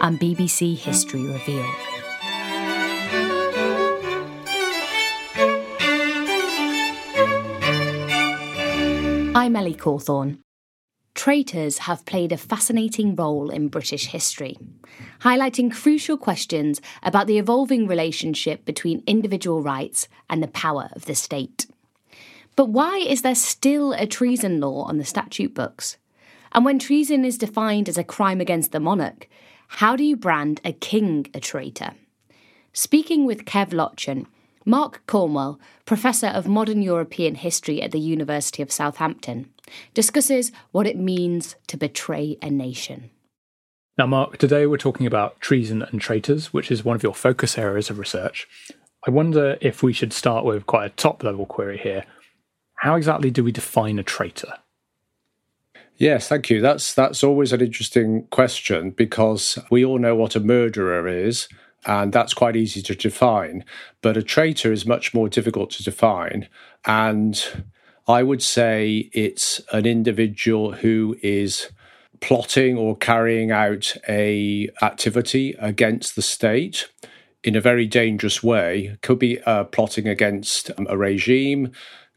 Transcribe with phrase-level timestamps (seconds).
[0.00, 1.66] and BBC History Revealed.
[9.36, 10.38] I'm Ellie Cawthorne.
[11.14, 14.56] Traitors have played a fascinating role in British history,
[15.20, 21.14] highlighting crucial questions about the evolving relationship between individual rights and the power of the
[21.14, 21.66] state.
[22.56, 25.96] But why is there still a treason law on the statute books?
[26.52, 29.28] And when treason is defined as a crime against the monarch,
[29.74, 31.92] how do you brand a king a traitor?
[32.72, 34.26] Speaking with Kev Lochun,
[34.66, 39.48] Mark Cornwell, Professor of Modern European History at the University of Southampton,
[39.94, 43.10] discusses what it means to betray a nation.
[43.96, 47.56] Now, Mark, today we're talking about treason and traitors, which is one of your focus
[47.56, 48.48] areas of research.
[49.06, 52.04] I wonder if we should start with quite a top level query here.
[52.74, 54.54] How exactly do we define a traitor?
[56.00, 56.62] Yes, thank you.
[56.62, 61.46] That's that's always an interesting question because we all know what a murderer is,
[61.84, 63.66] and that's quite easy to define.
[64.00, 66.48] But a traitor is much more difficult to define,
[66.86, 67.44] and
[68.08, 71.70] I would say it's an individual who is
[72.20, 76.88] plotting or carrying out a activity against the state
[77.44, 78.96] in a very dangerous way.
[79.02, 81.72] Could be uh, plotting against a regime,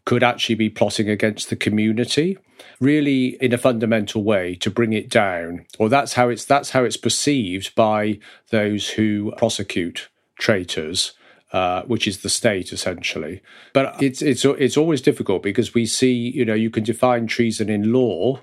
[0.06, 2.38] could actually be plotting against the community
[2.80, 6.84] really in a fundamental way to bring it down or that's how it's that's how
[6.84, 8.18] it's perceived by
[8.50, 11.14] those who prosecute traitors
[11.54, 13.40] uh, which is the state essentially.
[13.74, 17.70] But it's it's it's always difficult because we see you know you can define treason
[17.70, 18.42] in law.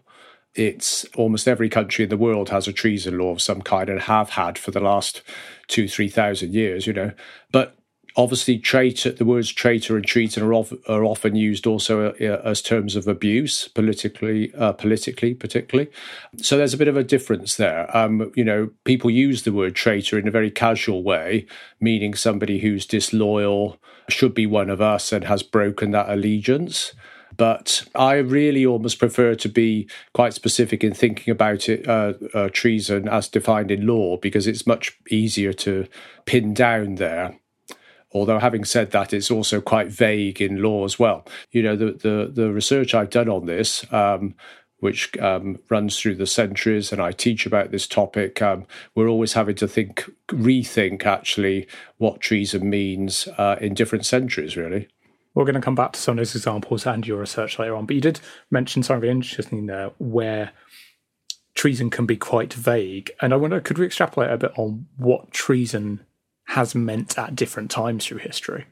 [0.55, 4.03] It's almost every country in the world has a treason law of some kind and
[4.03, 5.23] have had for the last
[5.67, 6.87] two three thousand years.
[6.87, 7.13] You know,
[7.51, 7.77] but
[8.17, 12.63] obviously traitor the words traitor and treason are, of, are often used also uh, as
[12.63, 15.91] terms of abuse politically uh, politically particularly.
[16.39, 17.95] So there's a bit of a difference there.
[17.97, 21.47] Um, you know people use the word traitor in a very casual way
[21.81, 23.79] meaning somebody who's disloyal
[24.09, 26.93] should be one of us and has broken that allegiance.
[27.37, 32.51] But I really almost prefer to be quite specific in thinking about it, uh, uh,
[32.53, 35.87] treason as defined in law, because it's much easier to
[36.27, 37.40] pin down there.
[38.13, 41.27] Although, having said that, it's also quite vague in law as well.
[41.53, 44.35] You know, the the, the research I've done on this, um,
[44.79, 48.43] which um, runs through the centuries, and I teach about this topic.
[48.43, 54.57] Um, we're always having to think, rethink actually what treason means uh, in different centuries,
[54.57, 54.89] really.
[55.35, 57.87] We're going to come back to some of those examples and your research later on,
[57.87, 60.51] but you did mention something interesting there where
[61.55, 63.13] treason can be quite vague.
[63.21, 66.05] And I wonder, could we extrapolate a bit on what treason
[66.51, 68.67] has meant at different times through history.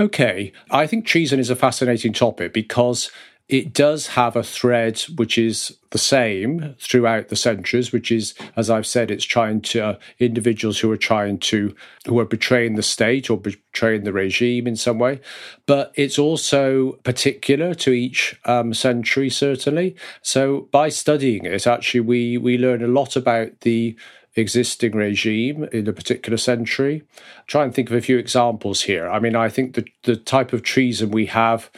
[0.00, 0.52] Okay.
[0.70, 3.10] I think treason is a fascinating topic because
[3.48, 8.68] it does have a thread which is the same throughout the centuries, which is, as
[8.68, 11.74] I've said, it's trying to uh, individuals who are trying to,
[12.06, 15.20] who are betraying the state or betraying the regime in some way.
[15.66, 19.96] But it's also particular to each um, century, certainly.
[20.22, 23.96] So by studying it, actually, we we learn a lot about the
[24.36, 27.02] existing regime in a particular century.
[27.46, 29.08] Try and think of a few examples here.
[29.08, 31.70] I mean, I think the, the type of treason we have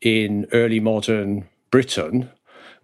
[0.00, 2.30] in early modern Britain,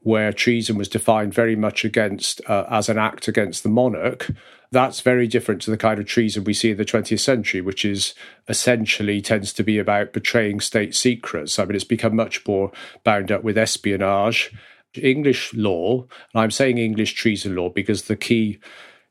[0.00, 4.30] where treason was defined very much against uh, as an act against the monarch,
[4.70, 7.84] that's very different to the kind of treason we see in the 20th century, which
[7.84, 8.14] is
[8.48, 11.58] essentially tends to be about betraying state secrets.
[11.58, 12.72] I mean, it's become much more
[13.04, 14.52] bound up with espionage.
[14.96, 18.60] English law, and I'm saying English treason law because the key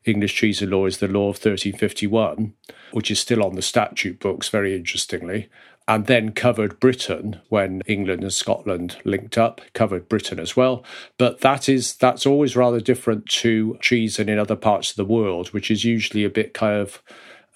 [0.04, 2.54] English treason law is the law of 1351,
[2.92, 5.48] which is still on the statute books, very interestingly,
[5.86, 10.84] and then covered Britain when England and Scotland linked up, covered Britain as well.
[11.18, 15.48] But that is that's always rather different to treason in other parts of the world,
[15.48, 17.02] which is usually a bit kind of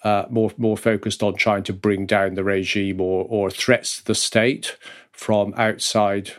[0.03, 4.05] uh, more more focused on trying to bring down the regime or or threats to
[4.05, 4.77] the state
[5.11, 6.33] from outside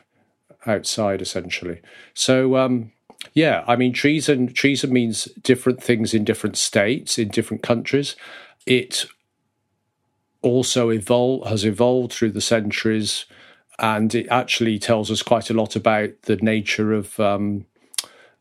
[0.67, 1.81] outside essentially.
[2.15, 2.93] So um,
[3.35, 8.17] yeah, I mean treason treason means different things in different states, in different countries.
[8.67, 9.07] It
[10.43, 13.27] also evolved has evolved through the centuries
[13.79, 17.67] and it actually tells us quite a lot about the nature of um,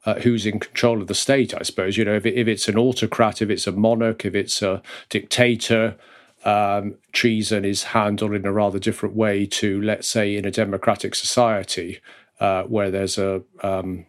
[0.05, 1.97] uh, who's in control of the state, I suppose.
[1.97, 4.81] You know, if, it, if it's an autocrat, if it's a monarch, if it's a
[5.09, 5.95] dictator,
[6.43, 11.15] um, treason is handled in a rather different way to, let's say, in a democratic
[11.15, 11.99] society
[12.39, 14.05] uh, where there's a um,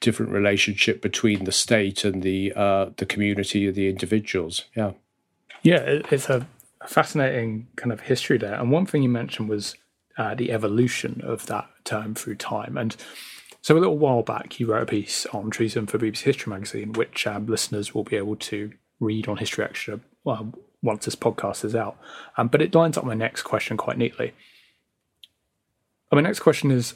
[0.00, 4.64] different relationship between the state and the uh, the community of the individuals.
[4.74, 4.92] Yeah,
[5.62, 6.46] yeah, it's a
[6.86, 8.54] fascinating kind of history there.
[8.54, 9.74] And one thing you mentioned was
[10.16, 12.76] uh, the evolution of that term through time.
[12.76, 12.96] And
[13.60, 16.92] so a little while back, you wrote a piece on treason for BBC History magazine,
[16.92, 21.74] which um, listeners will be able to read on History Extra once this podcast is
[21.74, 21.98] out.
[22.36, 24.32] Um, but it lines up my next question quite neatly.
[26.10, 26.94] And my next question is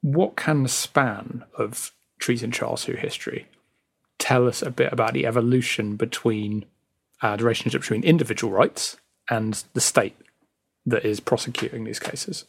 [0.00, 3.46] what can the span of treason trials through history
[4.18, 6.64] tell us a bit about the evolution between
[7.22, 8.96] uh, the relationship between individual rights
[9.30, 10.16] and the state
[10.84, 12.44] that is prosecuting these cases?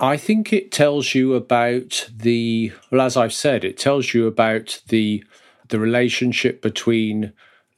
[0.00, 4.82] I think it tells you about the well, as I've said, it tells you about
[4.88, 5.24] the
[5.68, 7.32] the relationship between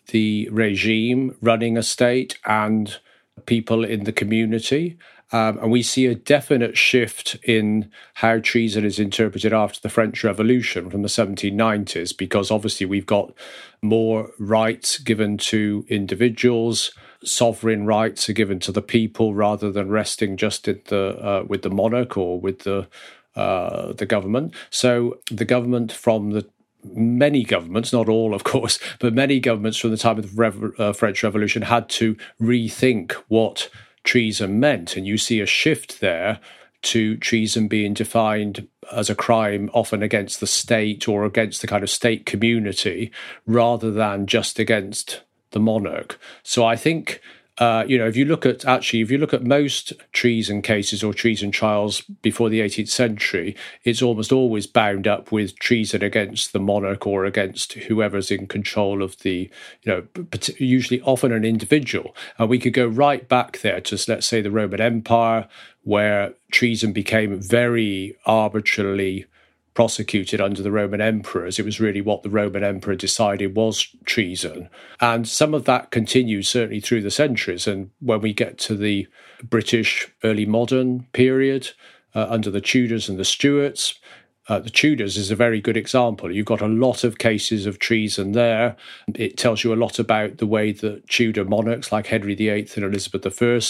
[0.08, 2.96] the regime running a state and
[3.44, 4.96] people in the community.
[5.32, 10.22] Um, and we see a definite shift in how treason is interpreted after the French
[10.22, 13.32] Revolution from the 1790s, because obviously we've got
[13.82, 16.92] more rights given to individuals.
[17.24, 21.70] Sovereign rights are given to the people rather than resting just the uh, with the
[21.70, 22.86] monarch or with the
[23.34, 24.54] uh, the government.
[24.70, 26.48] So the government from the
[26.94, 30.72] many governments, not all, of course, but many governments from the time of the Rev-
[30.78, 33.68] uh, French Revolution had to rethink what
[34.06, 34.96] treason meant.
[34.96, 36.40] And you see a shift there
[36.82, 41.82] to treason being defined as a crime often against the state or against the kind
[41.82, 43.10] of state community
[43.46, 46.18] rather than just against the monarch.
[46.42, 47.20] So I think
[47.58, 51.02] uh, you know, if you look at actually, if you look at most treason cases
[51.02, 56.52] or treason trials before the 18th century, it's almost always bound up with treason against
[56.52, 59.50] the monarch or against whoever's in control of the,
[59.82, 60.06] you know,
[60.58, 62.14] usually often an individual.
[62.38, 65.48] And we could go right back there to, let's say, the Roman Empire,
[65.82, 69.26] where treason became very arbitrarily
[69.76, 71.58] prosecuted under the Roman emperors.
[71.58, 74.70] It was really what the Roman emperor decided was treason.
[75.00, 77.66] And some of that continues certainly through the centuries.
[77.66, 79.06] And when we get to the
[79.44, 81.70] British early modern period,
[82.14, 84.00] uh, under the Tudors and the Stuarts,
[84.48, 86.32] uh, the Tudors is a very good example.
[86.32, 88.76] You've got a lot of cases of treason there.
[89.14, 92.84] It tells you a lot about the way that Tudor monarchs like Henry VIII and
[92.84, 93.60] Elizabeth I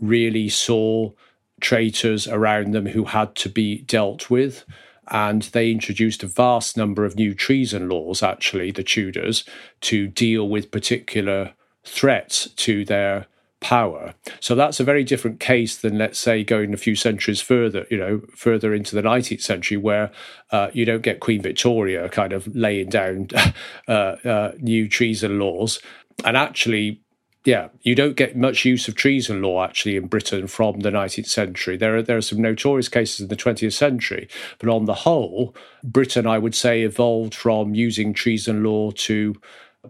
[0.00, 1.12] really saw
[1.60, 4.64] traitors around them who had to be dealt with
[5.08, 9.44] and they introduced a vast number of new treason laws, actually, the Tudors,
[9.82, 11.52] to deal with particular
[11.84, 13.26] threats to their
[13.60, 14.14] power.
[14.40, 17.96] So that's a very different case than, let's say, going a few centuries further, you
[17.96, 20.12] know, further into the 19th century, where
[20.50, 23.28] uh, you don't get Queen Victoria kind of laying down
[23.88, 25.80] uh, uh, new treason laws.
[26.24, 27.03] And actually,
[27.44, 31.26] yeah, you don't get much use of treason law actually in Britain from the 19th
[31.26, 31.76] century.
[31.76, 35.54] There are there are some notorious cases in the 20th century, but on the whole,
[35.82, 39.34] Britain, I would say, evolved from using treason law to,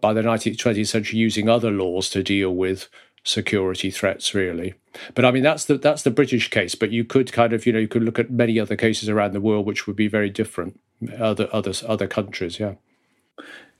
[0.00, 2.88] by the 19th 20th century, using other laws to deal with
[3.22, 4.34] security threats.
[4.34, 4.74] Really,
[5.14, 6.74] but I mean that's the that's the British case.
[6.74, 9.32] But you could kind of you know you could look at many other cases around
[9.32, 10.80] the world which would be very different.
[11.20, 12.74] Other other other countries, yeah.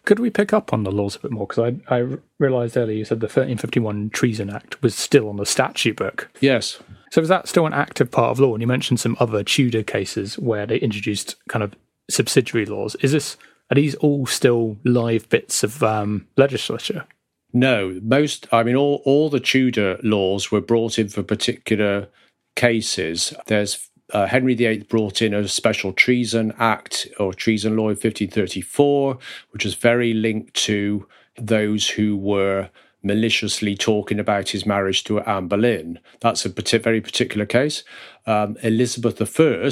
[0.04, 1.46] Could we pick up on the laws a bit more?
[1.46, 5.46] Because I, I realised earlier you said the 1351 Treason Act was still on the
[5.46, 6.30] statute book.
[6.40, 6.78] Yes.
[7.10, 8.52] So is that still an active part of law?
[8.52, 11.74] And you mentioned some other Tudor cases where they introduced kind of
[12.10, 12.96] subsidiary laws.
[12.96, 13.36] Is this
[13.70, 17.06] are these all still live bits of um, legislature?
[17.52, 18.46] No, most.
[18.52, 22.08] I mean, all all the Tudor laws were brought in for particular
[22.56, 23.32] cases.
[23.46, 29.18] There's uh, Henry VIII brought in a special treason act or treason law in 1534,
[29.50, 31.06] which was very linked to
[31.36, 32.70] those who were
[33.02, 35.98] maliciously talking about his marriage to Anne Boleyn.
[36.20, 37.82] That's a very particular case.
[38.24, 39.70] Um, Elizabeth I,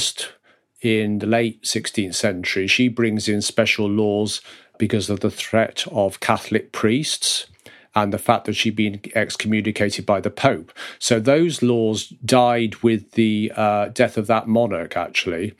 [0.82, 4.42] in the late 16th century, she brings in special laws
[4.76, 7.46] because of the threat of Catholic priests
[7.94, 10.72] and the fact that she'd been excommunicated by the Pope.
[10.98, 15.54] So those laws died with the uh, death of that monarch, actually.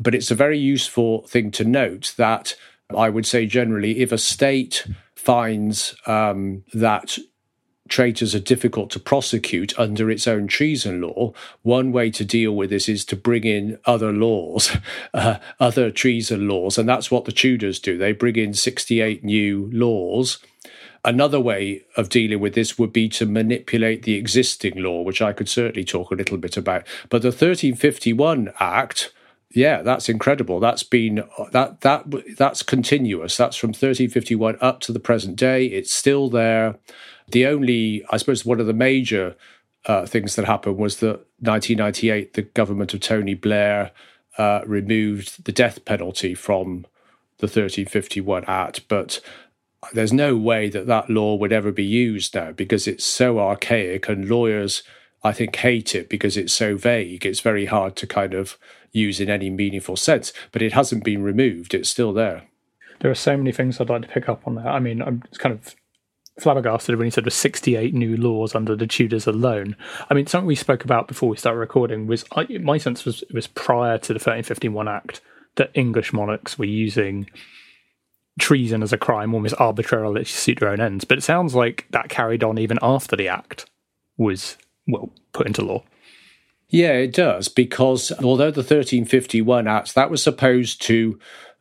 [0.00, 2.56] But it's a very useful thing to note that
[2.94, 7.18] I would say generally, if a state finds um, that
[7.88, 12.70] traitors are difficult to prosecute under its own treason law, one way to deal with
[12.70, 14.76] this is to bring in other laws,
[15.14, 16.78] uh, other treason laws.
[16.78, 17.96] And that's what the Tudors do.
[17.96, 20.38] They bring in 68 new laws
[21.06, 25.32] Another way of dealing with this would be to manipulate the existing law, which I
[25.32, 26.86] could certainly talk a little bit about.
[27.08, 29.12] But the 1351 Act
[29.56, 30.60] yeah, that's incredible.
[30.60, 32.04] That's been that that
[32.36, 33.38] that's continuous.
[33.38, 35.64] That's from 1351 up to the present day.
[35.64, 36.76] It's still there.
[37.28, 39.34] The only, I suppose, one of the major
[39.86, 43.92] uh, things that happened was that 1998, the government of Tony Blair
[44.36, 46.84] uh, removed the death penalty from
[47.38, 49.20] the 1351 Act, but
[49.92, 54.08] there's no way that that law would ever be used now because it's so archaic
[54.08, 54.82] and lawyers
[55.26, 57.26] I think hate it because it's so vague.
[57.26, 58.56] It's very hard to kind of
[58.92, 61.74] use in any meaningful sense, but it hasn't been removed.
[61.74, 62.44] It's still there.
[63.00, 64.68] There are so many things I'd like to pick up on there.
[64.68, 65.74] I mean, I'm kind of
[66.40, 69.74] flabbergasted when he said there were 68 new laws under the Tudors alone.
[70.08, 73.24] I mean, something we spoke about before we started recording was I, my sense was
[73.32, 75.20] was prior to the 1351 Act
[75.56, 77.28] that English monarchs were using
[78.38, 81.04] treason as a crime almost arbitrarily to suit their own ends.
[81.04, 83.66] But it sounds like that carried on even after the Act
[84.16, 85.84] was well put into law.
[86.68, 91.18] Yeah, it does because although the 1351 Act that was supposed to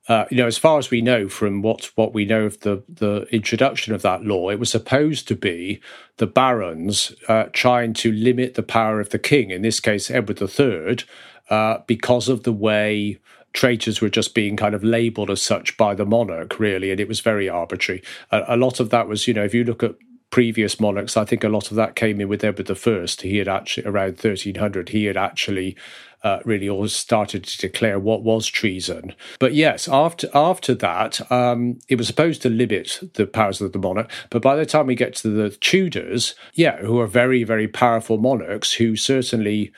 [0.08, 2.84] uh, you know, as far as we know from what, what we know of the,
[2.88, 5.82] the introduction of that law, it was supposed to be
[6.18, 10.40] the barons uh, trying to limit the power of the king, in this case, Edward
[10.40, 10.98] III,
[11.50, 13.18] uh, because of the way
[13.56, 17.08] traitors were just being kind of labeled as such by the monarch, really, and it
[17.08, 18.04] was very arbitrary.
[18.32, 19.96] A, a lot of that was, you know, if you look at
[20.30, 23.06] previous monarchs, I think a lot of that came in with Edward I.
[23.22, 25.78] He had actually, around 1300, he had actually
[26.24, 29.16] uh, really all started to declare what was treason.
[29.40, 33.80] But yes, after after that, um, it was supposed to limit the powers of the
[33.80, 34.12] monarch.
[34.30, 38.18] But by the time we get to the Tudors, yeah, who are very very powerful
[38.18, 39.72] monarchs, who certainly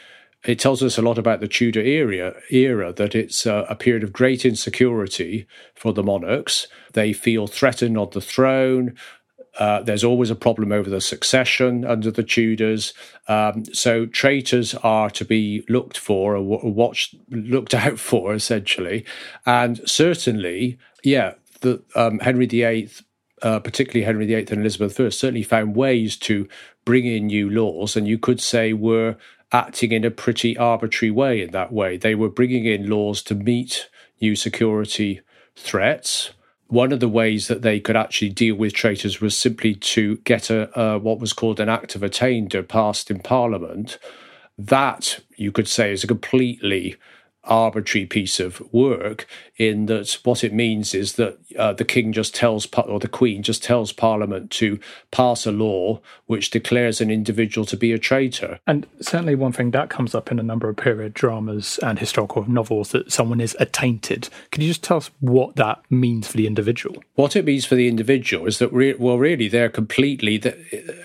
[0.48, 4.04] it tells us a lot about the Tudor era, era that it's a, a period
[4.04, 6.68] of great insecurity for the monarchs.
[6.94, 8.96] They feel threatened on the throne.
[9.60, 12.94] Uh, there's always a problem over the succession under the Tudors.
[13.28, 19.06] Um, so traitors are to be looked for or watched, looked out for, essentially.
[19.46, 22.90] And certainly, yeah, the um, Henry VIII,
[23.42, 26.48] uh, particularly Henry VIII and Elizabeth I, certainly found ways to
[26.86, 29.18] bring in new laws, and you could say were
[29.52, 31.42] acting in a pretty arbitrary way.
[31.42, 33.90] In that way, they were bringing in laws to meet
[34.20, 35.22] new security
[35.56, 36.32] threats
[36.68, 40.50] one of the ways that they could actually deal with traitors was simply to get
[40.50, 43.98] a what was called an act of attainder passed in Parliament.
[44.58, 46.96] That you could say is a completely
[47.44, 49.26] arbitrary piece of work
[49.58, 53.42] in that what it means is that uh, the king just tells or the queen
[53.42, 54.80] just tells parliament to
[55.12, 58.60] pass a law which declares an individual to be a traitor.
[58.68, 62.50] And certainly one thing that comes up in a number of period dramas and historical
[62.50, 64.30] novels that someone is attainted.
[64.52, 67.04] Can you just tell us what that means for the individual?
[67.16, 70.38] What it means for the individual is that re- well really they're completely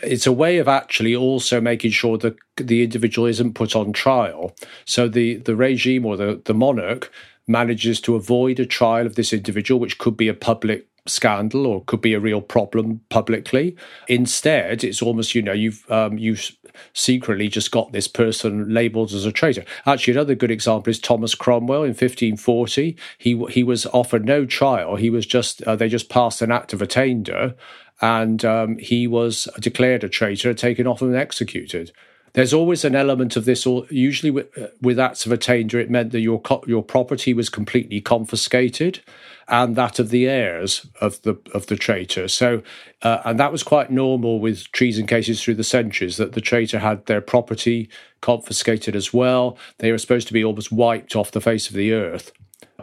[0.03, 4.55] it's a way of actually also making sure that the individual isn't put on trial.
[4.85, 7.11] So the the regime or the the monarch
[7.47, 11.83] manages to avoid a trial of this individual, which could be a public scandal or
[11.85, 13.77] could be a real problem publicly.
[14.09, 16.53] Instead, it's almost you know you've um, you've
[16.93, 19.65] secretly just got this person labelled as a traitor.
[19.85, 22.97] Actually, another good example is Thomas Cromwell in 1540.
[23.19, 24.97] He he was offered no trial.
[24.97, 27.55] He was just uh, they just passed an act of attainder,
[28.01, 31.93] and um, he was declared a traitor, taken off and executed
[32.35, 33.67] there's always an element of this.
[33.67, 37.49] Or usually with, uh, with acts of attainder, it meant that your your property was
[37.49, 39.01] completely confiscated,
[39.49, 42.29] and that of the heirs of the of the traitor.
[42.29, 42.63] So,
[43.03, 46.17] uh, and that was quite normal with treason cases through the centuries.
[46.17, 47.89] That the traitor had their property
[48.21, 49.59] confiscated as well.
[49.79, 52.33] They were supposed to be almost wiped off the face of the earth.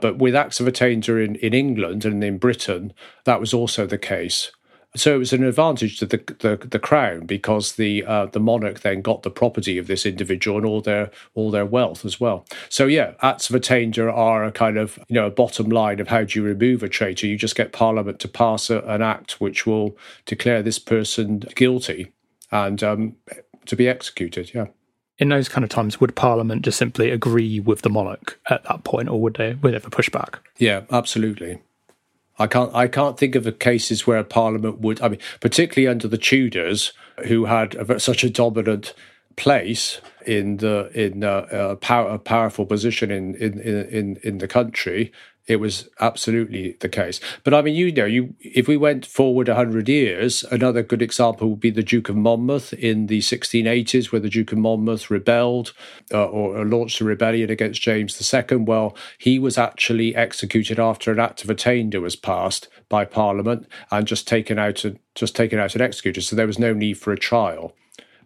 [0.02, 2.94] But with acts of attainder in, in England and in Britain,
[3.26, 4.52] that was also the case.
[4.96, 8.82] So it was an advantage to the the, the crown because the uh, the monarch
[8.82, 12.46] then got the property of this individual and all their all their wealth as well.
[12.70, 16.08] So yeah, acts of attainder are a kind of you know a bottom line of
[16.08, 17.28] how do you remove a traitor?
[17.28, 22.12] You just get Parliament to pass a, an act which will declare this person guilty
[22.52, 23.16] and um,
[23.68, 24.54] to be executed.
[24.54, 24.68] Yeah
[25.20, 28.86] in those kind of times, would Parliament just simply agree with the monarch at that
[28.86, 30.40] point, or would they would they ever push back?
[30.58, 31.62] Yeah, absolutely.
[32.40, 35.02] I can't I can't think of cases where a parliament would.
[35.02, 36.94] I mean, particularly under the Tudors,
[37.28, 38.94] who had a, such a dominant
[39.36, 44.48] place in the in uh, a, power, a powerful position in in in in the
[44.48, 45.12] country
[45.50, 47.20] it was absolutely the case.
[47.44, 51.50] But I mean, you know, you if we went forward hundred years, another good example
[51.50, 55.74] would be the Duke of Monmouth in the 1680s, where the Duke of Monmouth rebelled
[56.14, 58.58] uh, or launched a rebellion against James II.
[58.58, 64.06] Well, he was actually executed after an Act of Attainder was passed by Parliament and
[64.06, 66.22] just taken out and just taken out and executed.
[66.22, 67.76] So there was no need for a trial.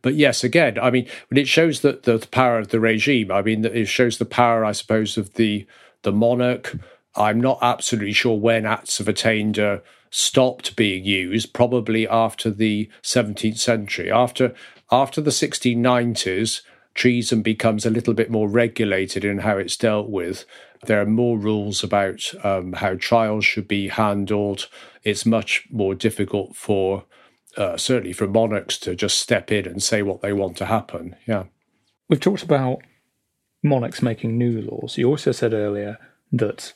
[0.01, 3.63] but yes, again, I mean, it shows that the power of the regime, I mean,
[3.63, 5.65] it shows the power, I suppose, of the
[6.03, 6.75] the monarch.
[7.15, 11.53] I'm not absolutely sure when Acts of Attainder stopped being used.
[11.53, 14.53] Probably after the 17th century, after
[14.91, 16.61] after the 1690s,
[16.93, 20.45] treason becomes a little bit more regulated in how it's dealt with.
[20.85, 24.67] There are more rules about um, how trials should be handled.
[25.03, 27.05] It's much more difficult for,
[27.57, 31.15] uh, certainly for monarchs, to just step in and say what they want to happen.
[31.25, 31.45] Yeah.
[32.09, 32.79] We've talked about
[33.63, 34.97] monarchs making new laws.
[34.97, 35.97] You also said earlier
[36.31, 36.73] that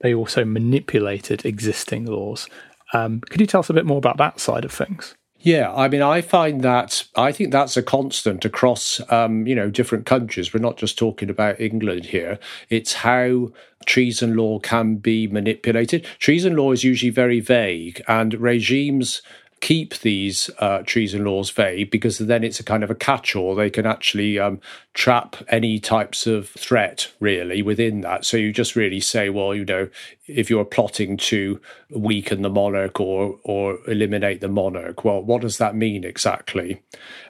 [0.00, 2.48] they also manipulated existing laws.
[2.92, 5.14] Um, could you tell us a bit more about that side of things?
[5.42, 9.70] Yeah, I mean, I find that I think that's a constant across, um, you know,
[9.70, 10.52] different countries.
[10.52, 12.38] We're not just talking about England here.
[12.68, 13.50] It's how
[13.86, 16.04] treason law can be manipulated.
[16.18, 19.22] Treason law is usually very vague, and regimes
[19.60, 23.54] keep these uh, treason laws vague because then it's a kind of a catch-all.
[23.54, 24.60] They can actually um,
[24.94, 28.24] trap any types of threat really within that.
[28.24, 29.88] So you just really say, well, you know,
[30.36, 31.60] if you're plotting to
[31.90, 36.82] weaken the monarch or or eliminate the monarch, well, what does that mean exactly?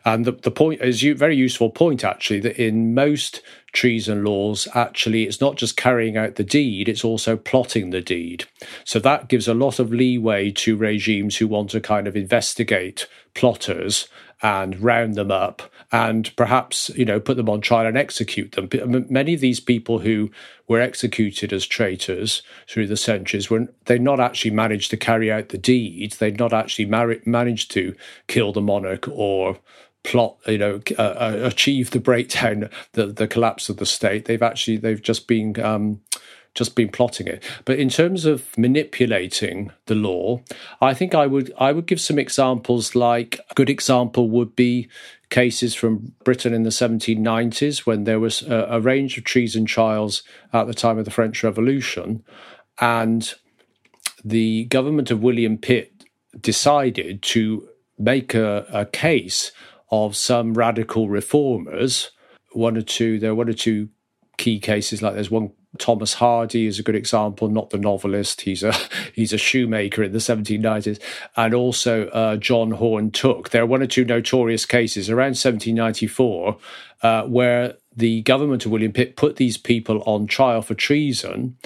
[0.04, 3.42] And the, the point is a very useful point actually that in most
[3.72, 8.44] treason laws, actually, it's not just carrying out the deed, it's also plotting the deed.
[8.84, 13.06] So that gives a lot of leeway to regimes who want to kind of investigate
[13.34, 14.08] plotters
[14.42, 15.62] and round them up
[15.92, 20.00] and perhaps you know put them on trial and execute them many of these people
[20.00, 20.30] who
[20.68, 25.48] were executed as traitors through the centuries were they not actually managed to carry out
[25.48, 27.94] the deed they'd not actually mar- managed to
[28.28, 29.58] kill the monarch or
[30.02, 34.24] plot, you know, uh, uh, achieve the breakdown, the the collapse of the state.
[34.24, 36.00] They've actually they've just been um,
[36.54, 37.42] just been plotting it.
[37.64, 40.42] But in terms of manipulating the law,
[40.80, 42.94] I think I would I would give some examples.
[42.94, 44.88] Like a good example would be
[45.30, 50.22] cases from Britain in the 1790s when there was a, a range of treason trials
[50.52, 52.24] at the time of the French Revolution,
[52.80, 53.34] and
[54.24, 56.04] the government of William Pitt
[56.40, 59.52] decided to make a, a case
[59.90, 62.10] of some radical reformers.
[62.52, 63.88] One or two, there are one or two
[64.36, 65.02] key cases.
[65.02, 68.42] Like there's one Thomas Hardy is a good example, not the novelist.
[68.42, 68.74] He's a
[69.14, 71.00] he's a shoemaker in the 1790s,
[71.36, 73.50] and also uh, John Horne Tooke.
[73.50, 76.56] There are one or two notorious cases around 1794
[77.02, 81.56] uh, where the government of William Pitt put these people on trial for treason,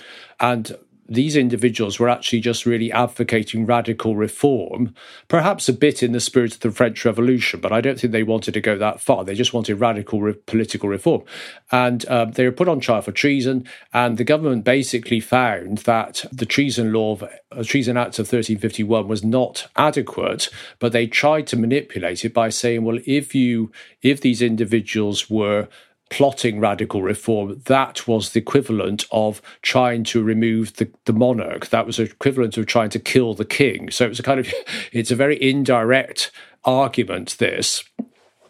[0.41, 4.95] and these individuals were actually just really advocating radical reform,
[5.29, 8.23] perhaps a bit in the spirit of the French Revolution, but I don't think they
[8.23, 9.25] wanted to go that far.
[9.25, 11.23] They just wanted radical re- political reform.
[11.71, 16.25] And um, they were put on trial for treason, and the government basically found that
[16.33, 21.47] the treason law, of, uh, Treason Act of 1351, was not adequate, but they tried
[21.49, 23.71] to manipulate it by saying, well, if you,
[24.03, 25.69] if these individuals were
[26.15, 31.71] plotting radical reform, that was the equivalent of trying to remove the, the monarch.
[31.71, 33.91] That was equivalent of trying to kill the king.
[33.91, 34.49] So it was a kind of,
[34.93, 36.31] it's a very indirect
[36.65, 37.83] argument, this.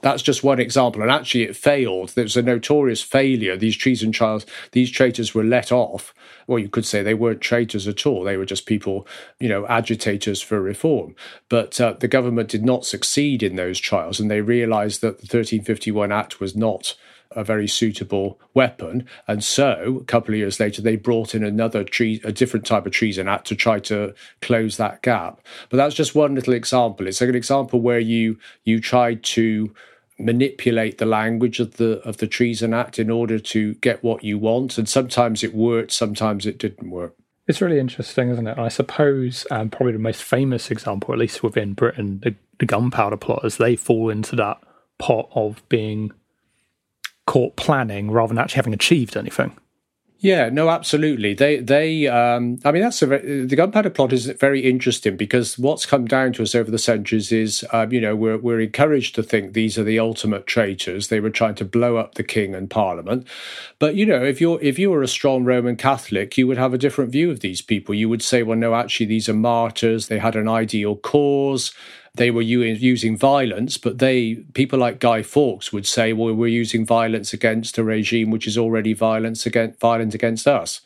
[0.02, 1.00] That's just one example.
[1.00, 2.10] And actually, it failed.
[2.10, 3.56] There was a notorious failure.
[3.56, 6.12] These treason trials, these traitors were let off.
[6.46, 8.24] Well, you could say they weren't traitors at all.
[8.24, 9.08] They were just people,
[9.40, 11.16] you know, agitators for reform.
[11.48, 14.20] But uh, the government did not succeed in those trials.
[14.20, 16.94] And they realized that the 1351 Act was not
[17.34, 19.06] a very suitable weapon.
[19.26, 22.86] And so, a couple of years later, they brought in another tree, a different type
[22.86, 25.40] of treason act to try to close that gap.
[25.68, 27.06] But that's just one little example.
[27.06, 29.74] It's like an example where you you tried to
[30.18, 34.38] manipulate the language of the of the treason act in order to get what you
[34.38, 37.16] want and sometimes it worked sometimes it didn't work
[37.48, 41.42] it's really interesting isn't it i suppose um, probably the most famous example at least
[41.42, 44.58] within britain the, the gunpowder plotters they fall into that
[44.98, 46.12] pot of being
[47.26, 49.56] caught planning rather than actually having achieved anything.
[50.24, 51.34] Yeah, no, absolutely.
[51.34, 55.84] They, they, um, I mean, that's a the gunpowder plot is very interesting because what's
[55.84, 59.22] come down to us over the centuries is, um, you know, we're we're encouraged to
[59.22, 61.08] think these are the ultimate traitors.
[61.08, 63.28] They were trying to blow up the king and parliament,
[63.78, 66.72] but you know, if you're if you were a strong Roman Catholic, you would have
[66.72, 67.94] a different view of these people.
[67.94, 70.08] You would say, well, no, actually, these are martyrs.
[70.08, 71.70] They had an ideal cause
[72.16, 76.86] they were using violence, but they people like Guy Fawkes would say, "Well, we're using
[76.86, 80.80] violence against a regime which is already violence against violent against us."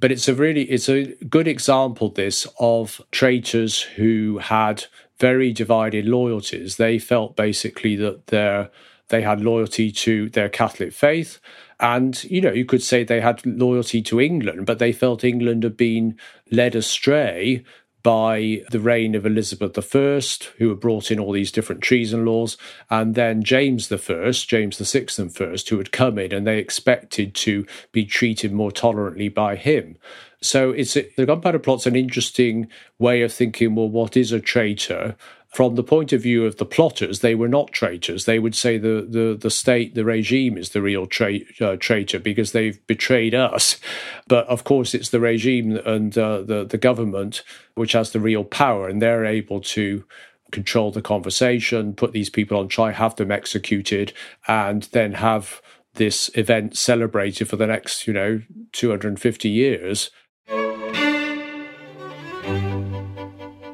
[0.00, 4.84] But it's a really it's a good example this of traitors who had
[5.18, 6.76] very divided loyalties.
[6.76, 8.70] They felt basically that their
[9.08, 11.38] they had loyalty to their Catholic faith.
[11.78, 15.62] And, you know, you could say they had loyalty to England, but they felt England
[15.62, 16.16] had been
[16.50, 17.62] led astray
[18.06, 20.20] by the reign of Elizabeth I,
[20.58, 22.56] who had brought in all these different treason laws,
[22.88, 27.34] and then James I, James VI and first, who had come in and they expected
[27.34, 29.96] to be treated more tolerantly by him.
[30.40, 32.68] So it's the gunpowder plot's an interesting
[33.00, 33.74] way of thinking.
[33.74, 35.16] Well, what is a traitor?
[35.56, 38.26] From the point of view of the plotters, they were not traitors.
[38.26, 42.18] They would say the the, the state, the regime, is the real tra- uh, traitor
[42.18, 43.80] because they've betrayed us.
[44.28, 47.42] But of course, it's the regime and uh, the the government
[47.74, 50.04] which has the real power, and they're able to
[50.50, 54.12] control the conversation, put these people on trial, have them executed,
[54.46, 55.62] and then have
[55.94, 58.42] this event celebrated for the next, you know,
[58.72, 60.10] 250 years.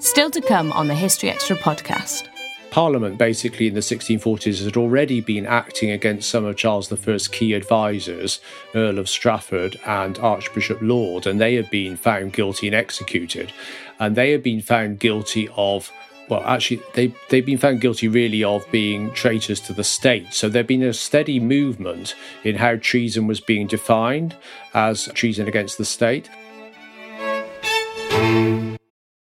[0.02, 2.26] Still to come on the History Extra podcast.
[2.72, 7.54] Parliament, basically in the 1640s, had already been acting against some of Charles I's key
[7.54, 8.40] advisors,
[8.74, 13.52] Earl of Strafford and Archbishop Laud, and they had been found guilty and executed.
[14.00, 15.92] And they had been found guilty of
[16.28, 20.34] well, actually, they, they've been found guilty really of being traitors to the state.
[20.34, 24.34] So there'd been a steady movement in how treason was being defined
[24.74, 26.28] as treason against the state.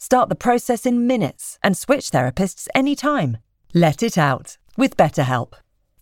[0.00, 3.36] Start the process in minutes and switch therapists anytime.
[3.74, 5.52] Let it out with BetterHelp.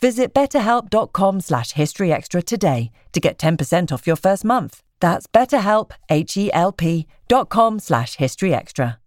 [0.00, 4.82] Visit betterhelp.com slash historyextra today to get 10% off your first month.
[5.00, 8.98] That's betterhelp, H-E-L-P dot com slash historyextra.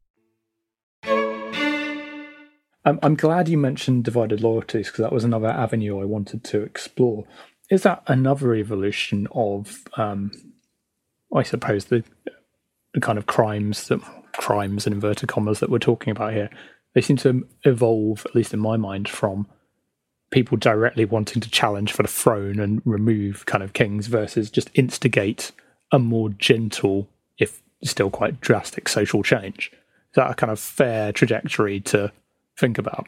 [2.84, 6.62] I'm, I'm glad you mentioned divided loyalties because that was another avenue I wanted to
[6.62, 7.24] explore.
[7.70, 10.32] Is that another evolution of, um,
[11.34, 12.04] I suppose, the,
[12.94, 14.02] the kind of crimes that
[14.34, 16.50] crimes and in inverted commas that we're talking about here?
[16.94, 19.48] They seem to evolve, at least in my mind, from
[20.32, 24.70] people directly wanting to challenge for the throne and remove kind of kings versus just
[24.74, 25.52] instigate
[25.91, 29.72] a more gentle, if still quite drastic, social change.
[29.74, 32.12] Is that a kind of fair trajectory to
[32.58, 33.08] think about?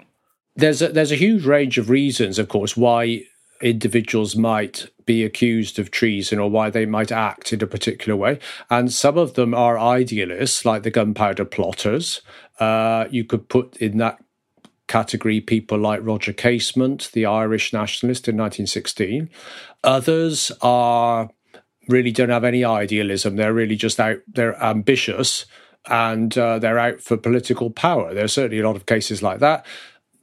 [0.55, 3.23] There's a, there's a huge range of reasons, of course, why
[3.63, 8.39] individuals might be accused of treason or why they might act in a particular way.
[8.69, 12.21] And some of them are idealists, like the gunpowder plotters.
[12.60, 14.23] Uh, you could put in that
[14.88, 19.30] category people like Roger Casement, the Irish nationalist in 1916.
[19.84, 21.30] Others are
[21.88, 23.36] really don't have any idealism.
[23.36, 25.45] They're really just out, they're ambitious
[25.86, 28.13] and uh, they're out for political power.
[28.13, 29.65] There are certainly a lot of cases like that.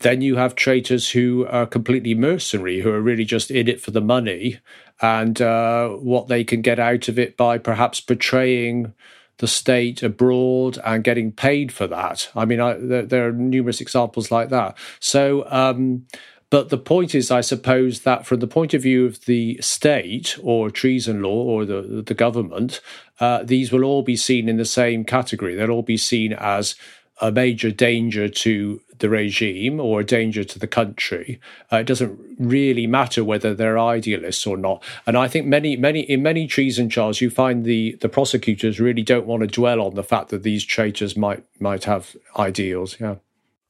[0.00, 3.90] Then you have traitors who are completely mercenary, who are really just in it for
[3.90, 4.58] the money
[5.00, 8.94] and uh, what they can get out of it by perhaps betraying
[9.38, 12.30] the state abroad and getting paid for that.
[12.34, 14.76] I mean, I, there, there, are numerous examples like that.
[15.00, 16.06] So, um,
[16.50, 20.38] but the point is, I suppose, that from the point of view of the state
[20.42, 22.80] or treason law or the, the government,
[23.18, 25.54] uh, these will all be seen in the same category.
[25.54, 26.74] They'll all be seen as
[27.20, 31.40] a major danger to the regime or a danger to the country.
[31.72, 34.82] Uh, it doesn't really matter whether they're idealists or not.
[35.06, 39.02] And I think many, many, in many treason trials, you find the the prosecutors really
[39.02, 42.96] don't want to dwell on the fact that these traitors might might have ideals.
[43.00, 43.16] Yeah,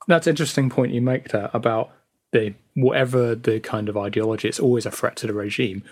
[0.06, 1.90] that's an interesting point you make there about
[2.32, 5.82] the whatever the kind of ideology, it's always a threat to the regime.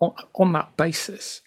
[0.00, 1.42] On, on that basis,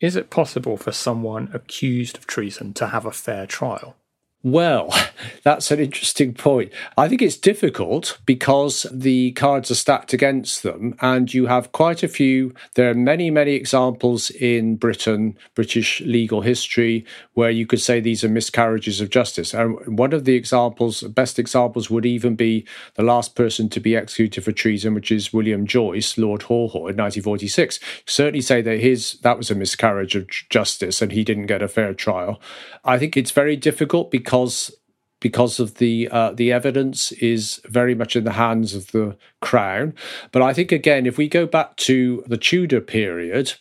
[0.00, 3.96] is it possible for someone accused of treason to have a fair trial?
[4.44, 4.92] Well,
[5.44, 6.72] that's an interesting point.
[6.96, 12.02] I think it's difficult because the cards are stacked against them, and you have quite
[12.02, 12.52] a few.
[12.74, 18.24] There are many, many examples in Britain, British legal history, where you could say these
[18.24, 19.54] are miscarriages of justice.
[19.54, 23.94] And one of the examples, best examples, would even be the last person to be
[23.94, 27.78] executed for treason, which is William Joyce, Lord Haw in 1946.
[28.06, 31.68] Certainly say that his that was a miscarriage of justice, and he didn't get a
[31.68, 32.40] fair trial.
[32.84, 34.74] I think it's very difficult because because
[35.20, 39.94] because of the uh, the evidence is very much in the hands of the crown.
[40.32, 43.52] But I think again, if we go back to the Tudor period,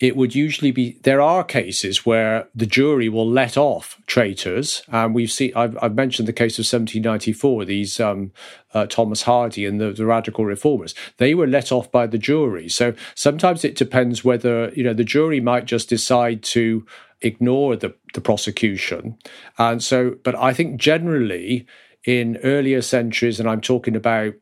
[0.00, 5.14] it would usually be there are cases where the jury will let off traitors, and
[5.14, 5.52] we've seen.
[5.54, 7.66] I've, I've mentioned the case of 1794.
[7.66, 8.32] These um,
[8.72, 12.68] uh, Thomas Hardy and the, the radical reformers, they were let off by the jury.
[12.68, 16.86] So sometimes it depends whether you know the jury might just decide to
[17.24, 19.16] ignore the, the prosecution.
[19.58, 21.66] And so, but I think generally
[22.04, 24.34] in earlier centuries, and I'm talking about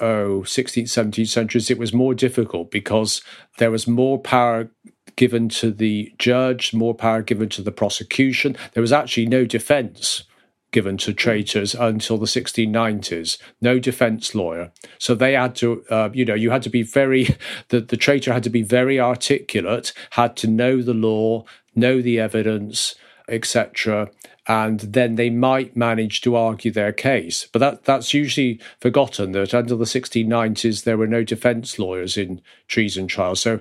[0.00, 3.20] oh 16th 17th centuries it was more difficult because
[3.58, 4.70] there was more power
[5.16, 8.56] given to the judge more power given to the prosecution.
[8.74, 10.22] There was actually no defense
[10.70, 14.70] given to traitors until the 1690s no defense lawyer.
[14.98, 17.36] So they had to uh, you know you had to be very
[17.68, 21.44] the, the traitor had to be very articulate had to know the law
[21.78, 22.94] know the evidence,
[23.28, 24.10] etc.,
[24.46, 27.46] and then they might manage to argue their case.
[27.52, 32.40] But that that's usually forgotten that under the 1690s there were no defense lawyers in
[32.66, 33.40] treason trials.
[33.40, 33.60] So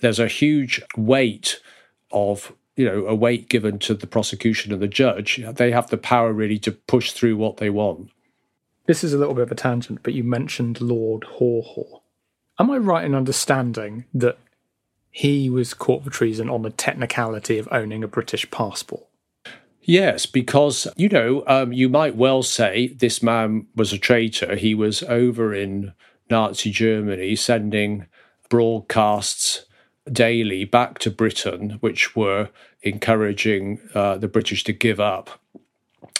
[0.00, 1.60] there's a huge weight
[2.12, 5.42] of you know a weight given to the prosecution and the judge.
[5.54, 8.10] They have the power really to push through what they want.
[8.86, 12.00] This is a little bit of a tangent, but you mentioned Lord Haw Haw.
[12.58, 14.38] Am I right in understanding that
[15.10, 19.04] he was caught for treason on the technicality of owning a British passport.
[19.82, 24.54] Yes, because, you know, um, you might well say this man was a traitor.
[24.54, 25.94] He was over in
[26.28, 28.06] Nazi Germany sending
[28.50, 29.64] broadcasts
[30.12, 32.50] daily back to Britain, which were
[32.82, 35.40] encouraging uh, the British to give up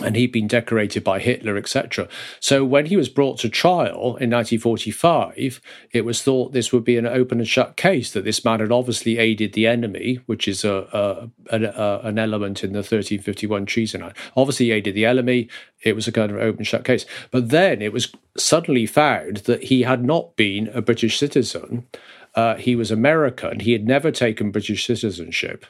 [0.02, 2.08] and he'd been decorated by Hitler, etc.
[2.40, 5.60] So when he was brought to trial in 1945,
[5.92, 8.72] it was thought this would be an open and shut case that this man had
[8.72, 14.02] obviously aided the enemy, which is a, a, a, an element in the 1351 Treason
[14.02, 14.16] Act.
[14.36, 15.48] Obviously, aided the enemy.
[15.82, 17.04] It was a kind of open and shut case.
[17.30, 21.86] But then it was suddenly found that he had not been a British citizen.
[22.34, 23.60] Uh, he was American.
[23.60, 25.66] He had never taken British citizenship.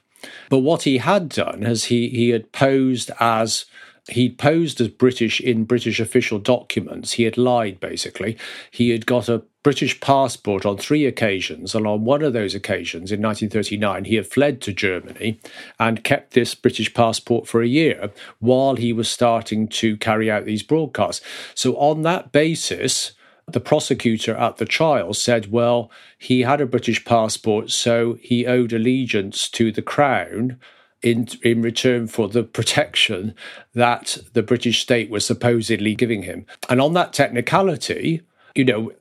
[0.48, 3.66] But what he had done is he he had posed as
[4.08, 7.12] he'd posed as British in British official documents.
[7.12, 8.36] He had lied, basically.
[8.70, 13.12] He had got a British passport on three occasions, and on one of those occasions,
[13.12, 15.40] in 1939, he had fled to Germany
[15.78, 20.44] and kept this British passport for a year while he was starting to carry out
[20.44, 21.24] these broadcasts.
[21.54, 23.12] So, on that basis,
[23.46, 28.72] the prosecutor at the trial said, well, he had a British passport, so he owed
[28.72, 30.58] allegiance to the crown
[31.02, 33.34] in in return for the protection
[33.74, 36.46] that the British state was supposedly giving him.
[36.68, 38.22] And on that technicality,
[38.54, 38.92] you know,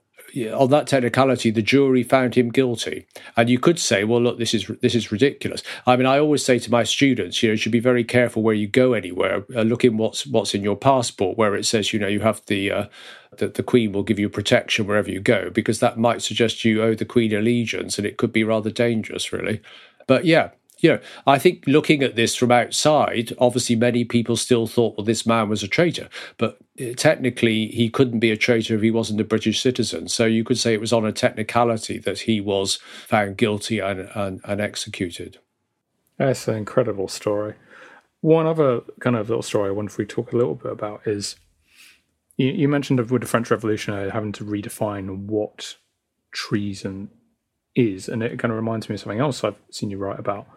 [0.53, 3.07] on that technicality, the jury found him guilty.
[3.36, 5.63] And you could say, well, look, this is this is ridiculous.
[5.86, 8.43] I mean, I always say to my students, you know, you should be very careful
[8.43, 9.45] where you go anywhere.
[9.55, 12.41] Uh, look in what's what's in your passport, where it says, you know, you have
[12.47, 12.86] the uh,
[13.38, 16.83] that the Queen will give you protection wherever you go, because that might suggest you
[16.83, 19.62] owe the Queen allegiance, and it could be rather dangerous, really.
[20.07, 24.68] But yeah, you know, I think looking at this from outside, obviously many people still
[24.68, 26.10] thought, well, this man was a traitor.
[26.38, 30.08] But uh, technically, he couldn't be a traitor if he wasn't a British citizen.
[30.08, 32.76] So you could say it was on a technicality that he was
[33.08, 35.40] found guilty and, and, and executed.
[36.18, 37.56] That's an incredible story.
[38.22, 41.02] One other kind of little story I wonder if we talk a little bit about
[41.06, 41.38] is
[42.38, 45.76] you, you mentioned with the French Revolution uh, having to redefine what
[46.32, 47.10] treason
[47.76, 50.48] is, and it kind of reminds me of something else I've seen you write about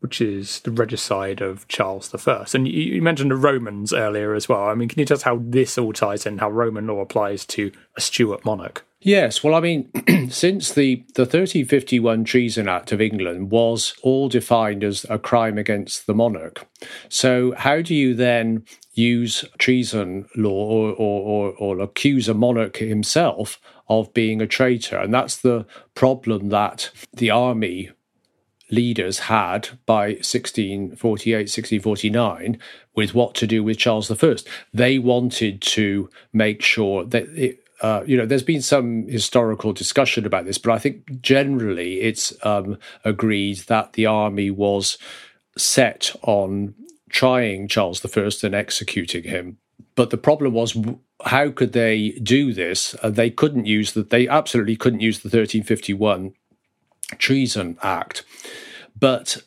[0.00, 2.44] which is the regicide of Charles I.
[2.54, 4.68] And you, you, mentioned the Romans earlier as well.
[4.68, 7.44] I mean, can you tell us how this all ties in, how Roman law applies
[7.46, 8.84] to a Stuart monarch?
[9.00, 9.90] Yes, well, I mean,
[10.30, 16.06] since the, the 1351 Treason Act of England was all defined as a crime against
[16.06, 16.66] the monarch,
[17.08, 22.78] so how do you then use treason law or, or, or, or accuse a monarch
[22.78, 24.98] himself of being a traitor?
[24.98, 27.90] And that's the problem that the army
[28.70, 32.58] leaders had by 1648, 1649
[32.94, 34.36] with what to do with Charles I.
[34.72, 40.24] They wanted to make sure that it, uh, you know, there's been some historical discussion
[40.24, 44.98] about this, but I think generally it's um, agreed that the army was
[45.56, 46.74] set on
[47.10, 49.58] trying Charles I and executing him.
[49.94, 50.76] But the problem was,
[51.24, 52.94] how could they do this?
[53.02, 54.10] Uh, they couldn't use that.
[54.10, 56.34] They absolutely couldn't use the 1351
[57.18, 58.24] Treason Act.
[58.98, 59.42] But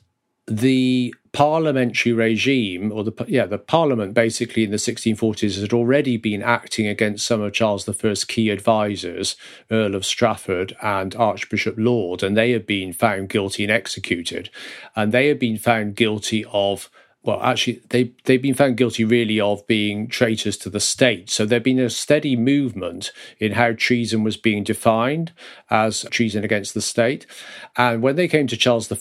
[0.47, 6.41] the parliamentary regime, or the yeah, the parliament basically in the 1640s had already been
[6.41, 9.35] acting against some of Charles I's key advisors,
[9.69, 14.49] Earl of Strafford and Archbishop Laud, and they had been found guilty and executed,
[14.95, 16.89] and they had been found guilty of
[17.21, 21.29] well, actually, they they've been found guilty really of being traitors to the state.
[21.29, 25.33] So there'd been a steady movement in how treason was being defined
[25.69, 27.25] as treason against the state.
[27.75, 28.95] And when they came to Charles I,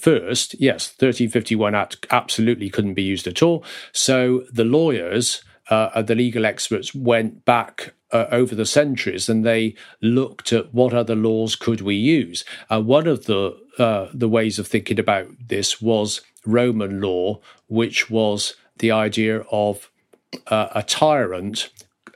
[0.59, 3.65] yes, 1351 Act absolutely couldn't be used at all.
[3.93, 9.75] So the lawyers, uh, the legal experts, went back uh, over the centuries and they
[10.03, 12.45] looked at what other laws could we use.
[12.69, 18.11] And one of the uh, the ways of thinking about this was Roman law, which
[18.11, 19.91] was the idea of
[20.47, 21.71] uh, a tyrant,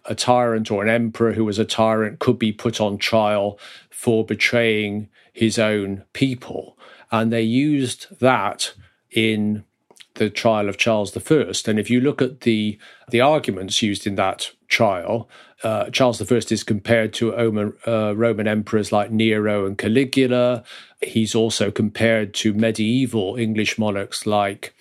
[0.04, 3.58] a tyrant or an emperor who was a tyrant could be put on trial
[3.90, 6.76] for betraying his own people.
[7.10, 8.74] And they used that
[9.10, 9.64] in
[10.14, 11.52] the trial of Charles I.
[11.66, 12.78] And if you look at the
[13.10, 15.28] the arguments used in that trial,
[15.62, 20.64] uh, Charles I is compared to Roman, uh, Roman emperors like Nero and Caligula.
[21.02, 24.74] He's also compared to medieval English monarchs like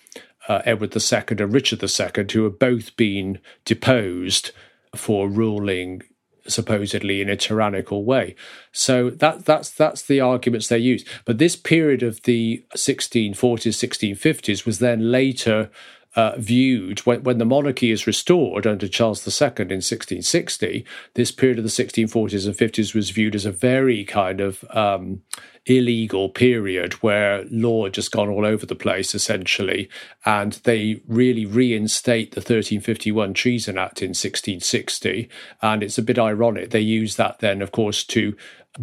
[0.48, 4.52] uh, Edward II and Richard II, who have both been deposed
[4.96, 6.02] for ruling
[6.48, 8.36] supposedly in a tyrannical way.
[8.72, 11.06] So that that's that's the arguments they use.
[11.26, 15.70] But this period of the 1640s, 1650s was then later
[16.16, 20.86] uh, viewed when, when the monarchy is restored under Charles II in 1660.
[21.14, 25.22] This period of the 1640s and 50s was viewed as a very kind of um,
[25.66, 29.90] illegal period where law had just gone all over the place, essentially.
[30.26, 35.30] And they really reinstate the 1351 Treason Act in 1660.
[35.62, 36.72] And it's a bit ironic.
[36.72, 38.36] They use that then, of course, to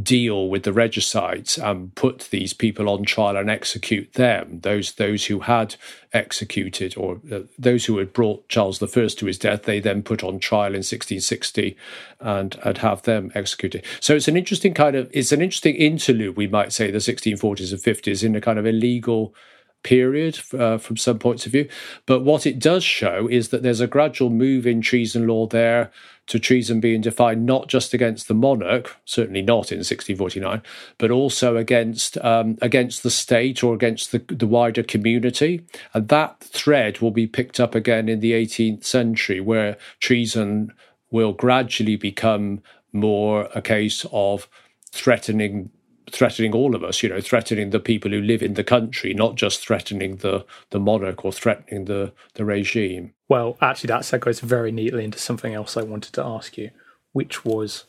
[0.03, 4.61] deal with the regicides and put these people on trial and execute them.
[4.61, 5.77] Those those who had
[6.13, 10.23] executed or uh, those who had brought Charles I to his death they then put
[10.23, 11.75] on trial in 1660
[12.21, 13.85] and and have them executed.
[14.01, 17.73] So it's an interesting kind of it's an interesting interlude we might say the 1640s
[17.73, 19.35] and 50s in a kind of illegal
[19.83, 21.69] period uh, from some points of view.
[22.07, 25.91] But what it does show is that there's a gradual move in treason law there
[26.27, 30.63] to treason being defined not just against the monarch, certainly not in 1649,
[30.99, 35.65] but also against um, against the state or against the, the wider community.
[35.95, 40.73] And that thread will be picked up again in the 18th century, where treason
[41.11, 42.63] will gradually become
[42.93, 44.49] more a case of
[44.91, 45.71] threatening
[46.11, 49.35] threatening all of us, you know, threatening the people who live in the country, not
[49.35, 53.15] just threatening the, the monarch or threatening the, the regime.
[53.29, 56.71] Well, actually, that segues very neatly into something else I wanted to ask you,
[57.13, 57.85] which was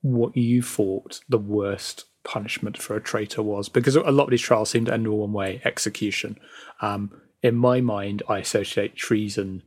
[0.00, 3.68] what you thought the worst punishment for a traitor was.
[3.68, 6.38] Because a lot of these trials seem to end in one way execution.
[6.80, 9.62] Um, in my mind, I associate treason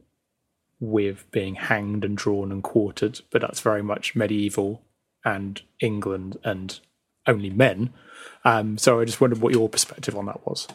[0.79, 4.83] with being hanged and drawn and quartered, but that's very much medieval
[5.25, 6.79] and England and
[7.27, 7.93] only men.
[8.45, 10.67] Um, so I just wondered what your perspective on that was.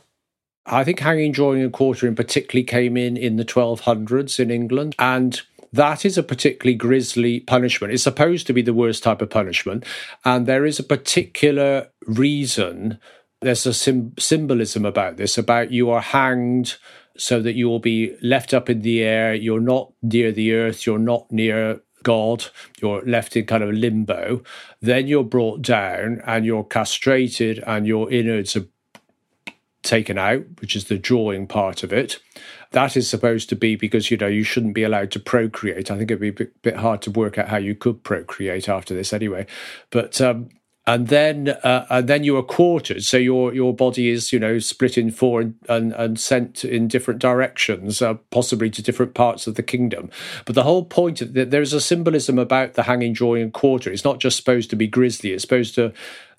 [0.67, 5.41] I think hanging, drawing, and quartering particularly came in in the 1200s in England, and
[5.73, 7.93] that is a particularly grisly punishment.
[7.93, 9.85] It's supposed to be the worst type of punishment,
[10.25, 12.99] and there is a particular reason.
[13.41, 16.77] There's a sim- symbolism about this, about you are hanged
[17.17, 19.35] so that you will be left up in the air.
[19.35, 20.87] You're not near the earth.
[20.87, 22.47] You're not near God,
[22.81, 24.43] you're left in kind of limbo.
[24.81, 28.67] Then you're brought down and you're castrated and your innards are
[29.83, 32.19] taken out, which is the drawing part of it.
[32.71, 35.91] That is supposed to be because, you know, you shouldn't be allowed to procreate.
[35.91, 38.69] I think it'd be a bit, bit hard to work out how you could procreate
[38.69, 39.47] after this anyway.
[39.91, 40.49] But um,
[40.87, 43.05] and then uh, and then you are quartered.
[43.05, 46.89] So your your body is you know split in four and and, and sent in
[46.89, 50.11] different directions uh, possibly to different parts of the kingdom.
[50.45, 53.93] But the whole point of the, there's a symbolism about the hanging drawing and quarter.
[53.93, 55.31] It's not just supposed to be grisly.
[55.31, 55.93] It's supposed to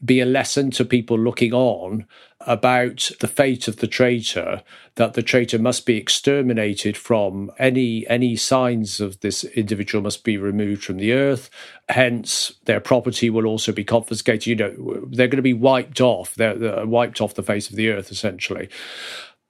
[0.03, 2.05] be a lesson to people looking on
[2.41, 4.61] about the fate of the traitor
[4.95, 10.37] that the traitor must be exterminated from any any signs of this individual must be
[10.37, 11.49] removed from the earth.
[11.89, 14.47] Hence their property will also be confiscated.
[14.47, 16.35] You know they're going to be wiped off.
[16.35, 18.69] They're, they're wiped off the face of the earth essentially.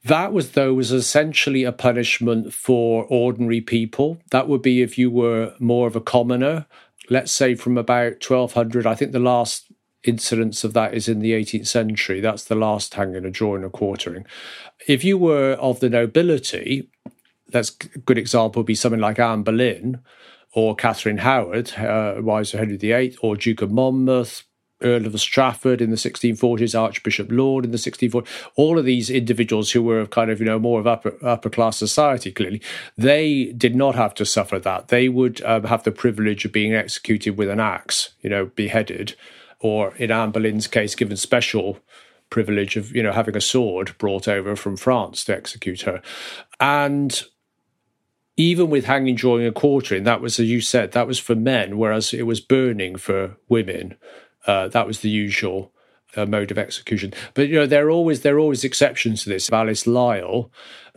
[0.06, 4.22] That was though was essentially a punishment for ordinary people.
[4.32, 6.68] That would be if you were more of a commoner.
[7.10, 9.73] Let's say from about 1200 i think the last
[10.04, 12.20] incidence of that is in the 18th century.
[12.20, 14.26] That's the last hanging, a drawing, a quartering.
[14.88, 16.90] If you were of the nobility,
[17.50, 20.00] that's a good example would be something like Anne Boleyn
[20.54, 24.44] or Catherine Howard, uh, wife of Henry VIII, or Duke of Monmouth,
[24.84, 29.72] Earl of Strafford in the 1640s, Archbishop Laud in the 1640s, all of these individuals
[29.72, 32.62] who were kind of, you know, more of upper, upper class society, clearly,
[32.98, 34.90] they did not have to suffer that.
[34.90, 39.16] They would um, have the privilege of being executed with an axe, you know, beheaded,
[39.64, 41.80] or in Anne Boleyn's case, given special
[42.30, 46.02] privilege of, you know, having a sword brought over from France to execute her.
[46.60, 47.24] And
[48.36, 51.78] even with hanging, drawing, and quartering, that was, as you said, that was for men,
[51.78, 53.96] whereas it was burning for women.
[54.46, 55.72] Uh, that was the usual
[56.16, 57.14] uh, mode of execution.
[57.34, 59.52] But you know, there are always there are always exceptions to this.
[59.52, 60.52] Alice Lisle,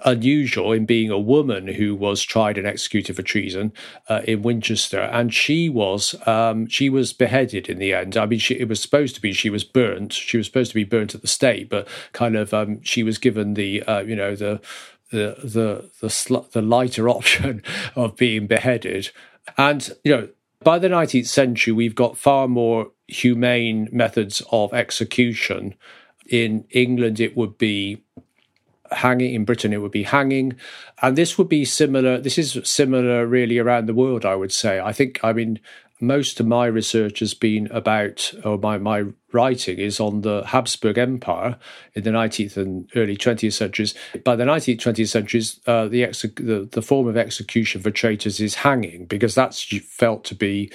[0.05, 3.73] unusual in being a woman who was tried and executed for treason
[4.09, 8.17] uh, in Winchester, and she was um, she was beheaded in the end.
[8.17, 10.13] I mean, she, it was supposed to be she was burnt.
[10.13, 13.19] She was supposed to be burnt at the stake, but kind of um, she was
[13.19, 14.61] given the uh, you know the
[15.11, 17.63] the the the, sl- the lighter option
[17.95, 19.11] of being beheaded.
[19.57, 20.29] And you know,
[20.63, 25.75] by the 19th century, we've got far more humane methods of execution.
[26.29, 28.03] In England, it would be
[28.91, 29.35] hanging.
[29.35, 30.55] In Britain, it would be hanging.
[31.03, 32.19] And this would be similar.
[32.19, 34.81] This is similar, really, around the world, I would say.
[34.81, 35.61] I think, I mean,
[36.01, 40.99] most of my research has been about, or my, my writing is on the Habsburg
[40.99, 41.57] Empire
[41.95, 43.95] in the 19th and early 20th centuries.
[44.25, 48.57] By the 19th, 20th centuries, uh, the, the, the form of execution for traitors is
[48.57, 50.71] hanging because that's felt to be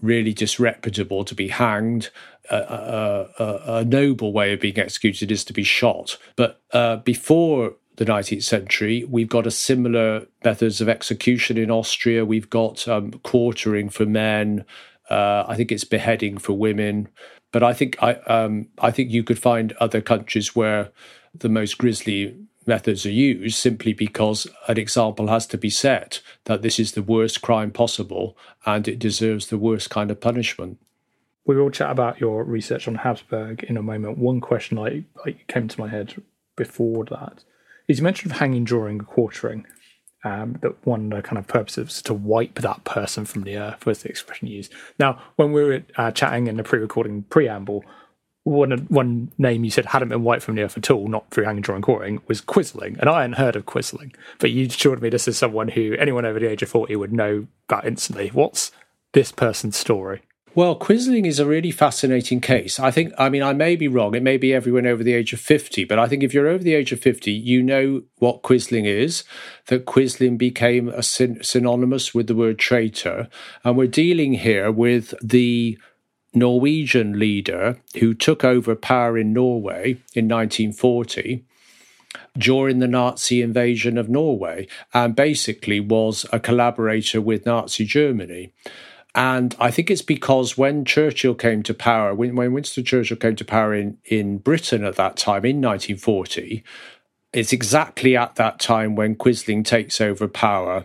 [0.00, 2.10] really disreputable to be hanged.
[2.48, 6.16] Uh, a, a, noble way of being executed is to be shot.
[6.36, 9.04] But uh, before the 19th century.
[9.04, 12.24] We've got a similar methods of execution in Austria.
[12.24, 14.64] We've got um, quartering for men.
[15.10, 17.08] Uh, I think it's beheading for women.
[17.52, 20.90] But I think I um, I think you could find other countries where
[21.34, 22.36] the most grisly
[22.66, 27.02] methods are used simply because an example has to be set that this is the
[27.02, 30.78] worst crime possible and it deserves the worst kind of punishment.
[31.44, 34.18] We will chat about your research on Habsburg in a moment.
[34.18, 36.22] One question I, I came to my head
[36.56, 37.44] before that
[37.86, 39.66] is you mentioned hanging, drawing, quartering.
[40.24, 43.86] Um, that one uh, kind of purpose is to wipe that person from the earth
[43.86, 44.72] was the expression used.
[44.98, 47.84] Now, when we were uh, chatting in the pre-recording preamble,
[48.46, 51.44] one one name you said hadn't been wiped from the earth at all, not through
[51.44, 54.14] hanging, drawing, and quartering, was Quisling, and I hadn't heard of Quisling.
[54.38, 57.12] But you assured me this is someone who anyone over the age of forty would
[57.12, 58.28] know about instantly.
[58.28, 58.70] What's
[59.12, 60.22] this person's story?
[60.54, 62.80] Well, Quisling is a really fascinating case.
[62.80, 64.14] I think, I mean, I may be wrong.
[64.14, 66.64] It may be everyone over the age of 50, but I think if you're over
[66.64, 69.22] the age of 50, you know what Quisling is,
[69.66, 73.28] that Quisling became syn- synonymous with the word traitor.
[73.64, 75.78] And we're dealing here with the
[76.36, 81.44] Norwegian leader who took over power in Norway in 1940
[82.36, 88.52] during the Nazi invasion of Norway and basically was a collaborator with Nazi Germany.
[89.14, 93.34] And I think it's because when Churchill came to power, when, when Winston Churchill came
[93.36, 96.62] to power in, in Britain at that time, in 1940,
[97.32, 100.84] it's exactly at that time when Quisling takes over power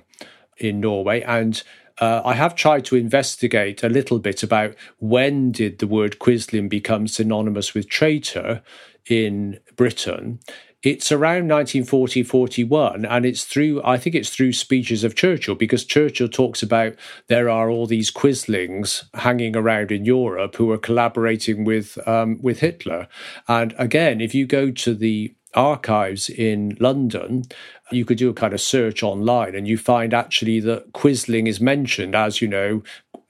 [0.58, 1.22] in Norway.
[1.22, 1.62] And
[2.02, 6.68] uh, I have tried to investigate a little bit about when did the word Quisling
[6.68, 8.64] become synonymous with traitor
[9.08, 10.40] in Britain.
[10.84, 15.86] It's around 1940 41 and it's through i think it's through speeches of churchill because
[15.86, 16.96] churchill talks about
[17.28, 22.62] there are all these quislings hanging around in europe who are collaborating with um, with
[22.62, 23.08] hitler.
[23.48, 27.44] And again if you go to the archives in london
[27.92, 31.60] you could do a kind of search online and you find actually that quisling is
[31.60, 32.84] mentioned as you know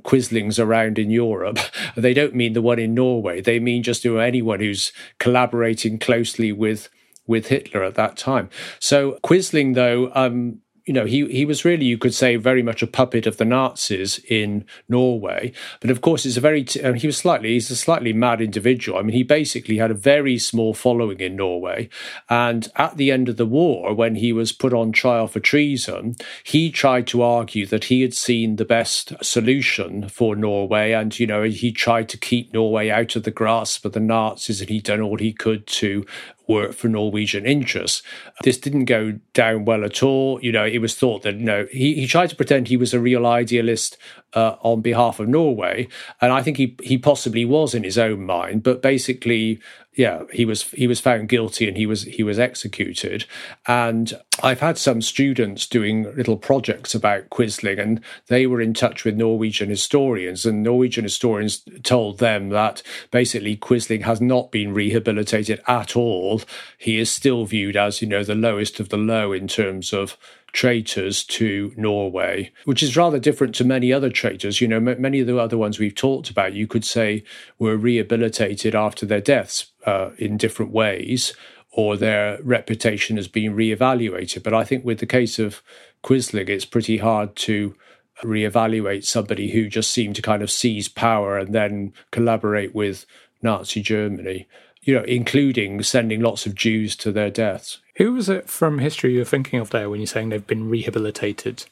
[0.03, 1.59] quislings around in Europe.
[1.95, 3.41] They don't mean the one in Norway.
[3.41, 6.89] They mean just you know, anyone who's collaborating closely with
[7.27, 8.49] with Hitler at that time.
[8.79, 12.81] So Quisling, though, um, you know, he he was really, you could say, very much
[12.81, 15.51] a puppet of the Nazis in Norway.
[15.79, 18.97] But of course, it's a very t- he was slightly he's a slightly mad individual.
[18.97, 21.89] I mean, he basically had a very small following in Norway,
[22.29, 26.15] and at the end of the war, when he was put on trial for treason,
[26.43, 31.27] he tried to argue that he had seen the best solution for Norway, and you
[31.27, 34.83] know, he tried to keep Norway out of the grasp of the Nazis, and he'd
[34.83, 36.05] done all he could to
[36.51, 38.03] work for Norwegian interests.
[38.43, 40.39] This didn't go down well at all.
[40.41, 42.99] You know, it was thought that, know, he, he tried to pretend he was a
[42.99, 43.97] real idealist
[44.33, 45.87] uh, on behalf of Norway.
[46.19, 49.59] And I think he, he possibly was in his own mind, but basically,
[49.93, 53.25] yeah, he was he was found guilty and he was he was executed.
[53.67, 59.03] And I've had some students doing little projects about Quisling, and they were in touch
[59.03, 62.81] with Norwegian historians, and Norwegian historians told them that
[63.11, 66.41] basically Quisling has not been rehabilitated at all.
[66.77, 70.17] He is still viewed as you know the lowest of the low in terms of
[70.53, 74.59] traitors to Norway, which is rather different to many other traitors.
[74.61, 77.23] You know, m- many of the other ones we've talked about, you could say
[77.57, 81.33] were rehabilitated after their deaths uh, in different ways,
[81.71, 84.43] or their reputation has been reevaluated.
[84.43, 85.61] But I think with the case of
[86.03, 87.75] Quisling, it's pretty hard to
[88.23, 93.05] reevaluate somebody who just seemed to kind of seize power and then collaborate with
[93.41, 94.47] Nazi Germany,
[94.83, 97.79] you know, including sending lots of Jews to their deaths.
[97.97, 101.65] Who was it from history you're thinking of there when you're saying they've been rehabilitated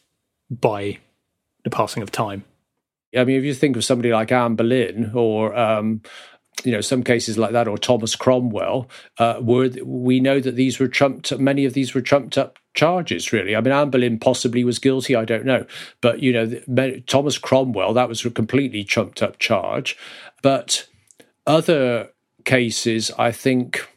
[0.49, 0.99] by
[1.63, 2.43] the passing of time?
[3.17, 6.01] I mean, if you think of somebody like Anne Boleyn or um,
[6.63, 10.79] you know some cases like that or thomas cromwell uh, were we know that these
[10.79, 14.63] were trumped many of these were trumped up charges really i mean anne boleyn possibly
[14.63, 15.65] was guilty i don't know
[16.01, 19.97] but you know thomas cromwell that was a completely trumped up charge
[20.41, 20.87] but
[21.47, 22.09] other
[22.45, 23.87] cases i think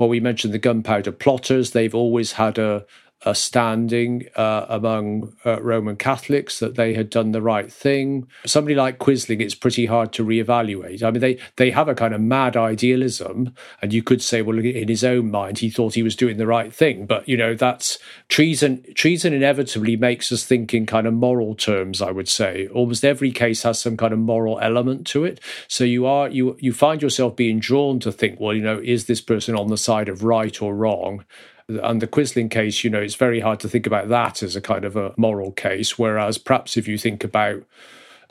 [0.00, 1.70] well we mentioned the gunpowder plotters.
[1.70, 2.86] They've always had a
[3.26, 8.26] a standing uh, among uh, Roman Catholics that they had done the right thing.
[8.46, 11.02] Somebody like Quisling, it's pretty hard to reevaluate.
[11.02, 14.58] I mean, they they have a kind of mad idealism, and you could say, well,
[14.58, 17.06] in his own mind, he thought he was doing the right thing.
[17.06, 17.98] But you know, that's
[18.28, 18.84] treason.
[18.94, 22.00] Treason inevitably makes us think in kind of moral terms.
[22.00, 25.40] I would say almost every case has some kind of moral element to it.
[25.68, 29.06] So you are you you find yourself being drawn to think, well, you know, is
[29.06, 31.24] this person on the side of right or wrong?
[31.78, 34.60] And the Quisling case, you know, it's very hard to think about that as a
[34.60, 35.98] kind of a moral case.
[35.98, 37.62] Whereas perhaps if you think about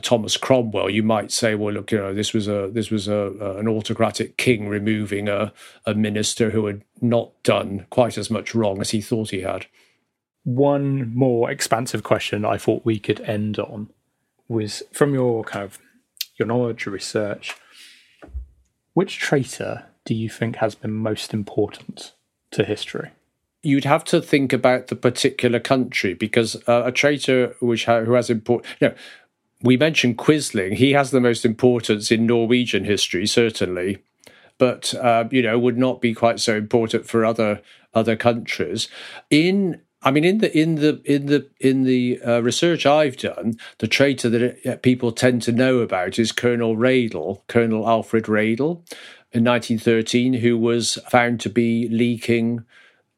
[0.01, 3.57] Thomas Cromwell, you might say, well, look, you know, this was a this was a,
[3.57, 5.53] an autocratic king removing a,
[5.85, 9.65] a minister who had not done quite as much wrong as he thought he had.
[10.43, 13.89] One more expansive question I thought we could end on
[14.47, 15.79] was from your kind of
[16.37, 17.55] your knowledge, your research.
[18.93, 22.13] Which traitor do you think has been most important
[22.51, 23.11] to history?
[23.61, 28.13] You'd have to think about the particular country because uh, a traitor which ha- who
[28.13, 28.95] has important you know,
[29.61, 30.75] we mentioned Quisling.
[30.75, 33.97] He has the most importance in Norwegian history certainly
[34.59, 37.61] but uh, you know would not be quite so important for other
[37.95, 38.87] other countries.
[39.31, 43.57] In I mean, in the in the in the in the uh, research I've done,
[43.79, 48.83] the traitor that uh, people tend to know about is Colonel Redl, Colonel Alfred Redl,
[49.31, 52.63] in 1913, who was found to be leaking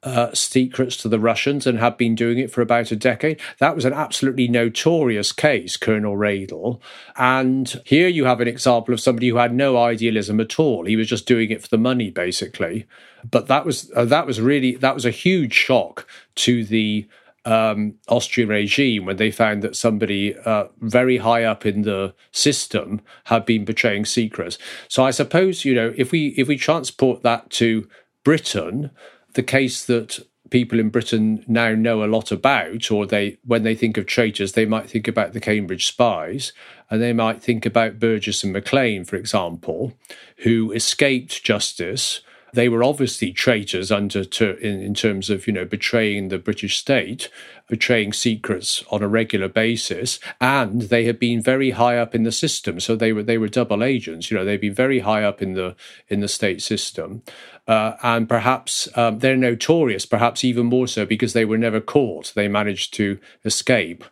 [0.04, 3.40] uh, secrets to the Russians and had been doing it for about a decade.
[3.60, 6.80] That was an absolutely notorious case, Colonel Redl.
[7.18, 10.86] And here you have an example of somebody who had no idealism at all.
[10.86, 12.88] He was just doing it for the money, basically.
[13.30, 17.08] But that was uh, that was really that was a huge shock to the
[17.46, 23.02] um, Austrian regime when they found that somebody uh, very high up in the system
[23.26, 24.58] had been betraying secrets.
[24.88, 27.88] So I suppose you know if we if we transport that to
[28.24, 28.92] Britain,
[29.34, 30.20] the case that
[30.52, 34.52] people in Britain now know a lot about, or they when they think of traitors,
[34.52, 36.54] they might think about the Cambridge spies,
[36.90, 39.94] and they might think about Burgess and Maclean, for example,
[40.38, 42.22] who escaped justice.
[42.54, 46.78] They were obviously traitors under ter- in, in terms of you know betraying the British
[46.78, 47.30] state,
[47.70, 52.32] betraying secrets on a regular basis, and they had been very high up in the
[52.32, 52.82] system.
[52.82, 54.30] So they were they were double agents.
[54.30, 55.78] You know they'd been very high up in the
[56.10, 57.24] in the state system,
[57.72, 62.34] uh, and perhaps um, they're notorious, perhaps even more so because they were never caught.
[62.36, 64.04] They managed to escape.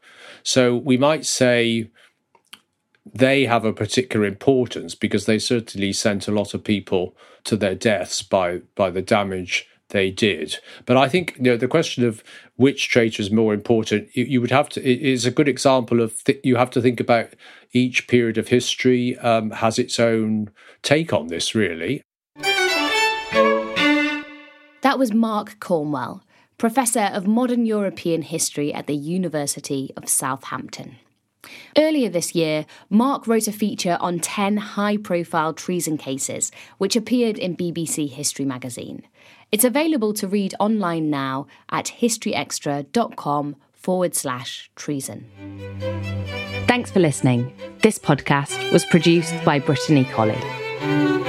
[0.43, 1.91] So we might say
[3.05, 7.75] they have a particular importance because they certainly sent a lot of people to their
[7.75, 10.59] deaths by by the damage they did.
[10.85, 12.23] But I think you know, the question of
[12.55, 14.79] which traitor is more important, you, you would have to.
[14.79, 17.31] It is a good example of th- you have to think about
[17.73, 20.49] each period of history um, has its own
[20.81, 22.03] take on this, really.
[24.89, 26.23] That was Mark Cornwell,
[26.57, 30.95] Professor of Modern European History at the University of Southampton.
[31.77, 37.37] Earlier this year, Mark wrote a feature on 10 high profile treason cases, which appeared
[37.37, 39.03] in BBC History magazine.
[39.51, 45.29] It's available to read online now at historyextra.com forward slash treason.
[46.65, 47.53] Thanks for listening.
[47.83, 51.28] This podcast was produced by Brittany Colley.